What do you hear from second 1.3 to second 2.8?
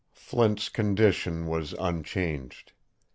was unchanged.